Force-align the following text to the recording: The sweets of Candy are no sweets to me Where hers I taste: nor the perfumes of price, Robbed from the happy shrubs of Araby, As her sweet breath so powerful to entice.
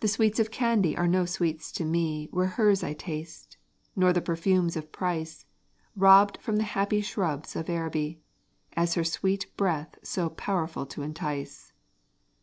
The 0.00 0.08
sweets 0.08 0.38
of 0.38 0.50
Candy 0.50 0.94
are 0.94 1.08
no 1.08 1.24
sweets 1.24 1.72
to 1.72 1.84
me 1.86 2.28
Where 2.30 2.44
hers 2.48 2.84
I 2.84 2.92
taste: 2.92 3.56
nor 3.96 4.12
the 4.12 4.20
perfumes 4.20 4.76
of 4.76 4.92
price, 4.92 5.46
Robbed 5.96 6.36
from 6.42 6.56
the 6.56 6.62
happy 6.62 7.00
shrubs 7.00 7.56
of 7.56 7.70
Araby, 7.70 8.20
As 8.74 8.96
her 8.96 9.02
sweet 9.04 9.46
breath 9.56 9.94
so 10.02 10.28
powerful 10.28 10.84
to 10.84 11.00
entice. 11.00 11.72